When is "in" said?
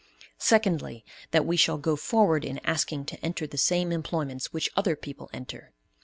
2.43-2.57